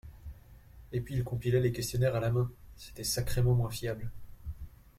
Et 0.91 0.99
puis 0.99 1.13
ils 1.13 1.23
compilaient 1.23 1.59
les 1.59 1.71
questionnaires 1.71 2.15
à 2.15 2.19
la 2.19 2.31
main, 2.31 2.51
c’était 2.75 3.03
sacrément 3.03 3.53
moins 3.53 3.69
fiable. 3.69 4.09